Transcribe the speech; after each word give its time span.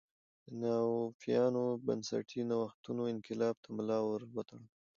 د 0.47 0.49
ناتوفیانو 0.63 1.63
بنسټي 1.85 2.41
نوښتونو 2.49 3.01
انقلاب 3.13 3.55
ته 3.63 3.69
ملا 3.77 3.99
ور 4.03 4.21
وتړله 4.35 4.67